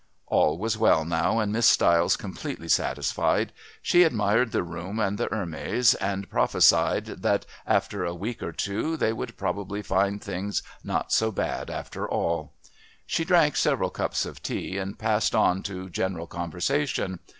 All 0.25 0.57
was 0.57 0.79
well 0.79 1.05
now 1.05 1.37
and 1.37 1.53
Miss 1.53 1.67
Stiles 1.67 2.17
completely 2.17 2.67
satisfied. 2.67 3.53
She 3.83 4.01
admired 4.01 4.51
the 4.51 4.63
room 4.63 4.97
and 4.97 5.19
the 5.19 5.27
Hermes, 5.31 5.93
and 5.93 6.27
prophesied 6.27 7.05
that, 7.21 7.45
after 7.67 8.03
a 8.03 8.15
week 8.15 8.41
or 8.41 8.51
two, 8.51 8.97
they 8.97 9.13
would 9.13 9.37
probably 9.37 9.83
find 9.83 10.19
things 10.19 10.63
not 10.83 11.11
so 11.11 11.31
bad 11.31 11.69
after 11.69 12.09
all. 12.09 12.51
She 13.05 13.23
drank 13.23 13.55
several 13.55 13.91
cups 13.91 14.25
of 14.25 14.41
tea 14.41 14.75
and 14.79 14.97
passed 14.97 15.35
on 15.35 15.61
to 15.69 15.87
general 15.87 16.25
conversation. 16.25 17.19